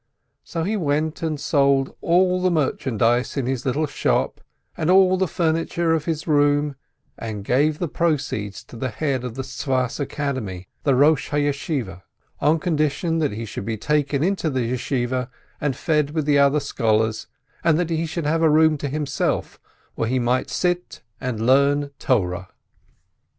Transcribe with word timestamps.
So 0.43 0.63
he 0.63 0.75
went 0.75 1.21
and 1.21 1.39
sold 1.39 1.95
all 2.01 2.41
the 2.41 2.49
merchandise 2.49 3.37
in 3.37 3.45
his 3.45 3.67
little 3.67 3.85
shop 3.85 4.41
and 4.75 4.89
all 4.89 5.15
the 5.15 5.27
furniture 5.27 5.93
of 5.93 6.05
his 6.05 6.25
room, 6.25 6.75
and 7.19 7.45
gave 7.45 7.77
the 7.77 7.87
proceeds 7.87 8.63
to 8.63 8.75
the 8.75 8.89
head 8.89 9.23
of 9.23 9.35
the 9.35 9.43
Safed 9.43 9.99
Academy, 9.99 10.67
the 10.85 10.93
Kosh 10.95 11.29
ha 11.29 11.37
Yeshiveh, 11.37 12.01
on 12.39 12.57
condition 12.57 13.19
that 13.19 13.33
he 13.33 13.45
should 13.45 13.63
be 13.65 13.77
taken 13.77 14.23
into 14.23 14.49
the 14.49 14.61
Yeshiveh 14.73 15.29
and 15.61 15.75
fed 15.75 16.09
with 16.15 16.25
the 16.25 16.39
other 16.39 16.59
scholars, 16.59 17.27
and 17.63 17.77
that 17.79 17.91
he 17.91 18.07
should 18.07 18.25
have 18.25 18.41
a 18.41 18.49
room 18.49 18.79
to 18.79 18.89
himself, 18.89 19.59
where 19.93 20.09
he 20.09 20.17
might 20.17 20.49
sit 20.49 21.03
and 21.19 21.45
learn 21.45 21.91
Torah. 21.99 22.49